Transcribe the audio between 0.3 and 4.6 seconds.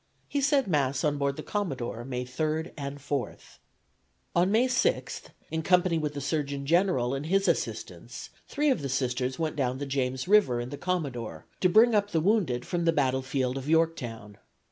said Mass on board the "Commodore" May 3 and 4. On